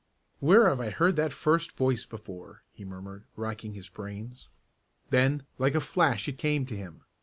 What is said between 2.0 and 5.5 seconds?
before?" he murmured, racking his brains. Then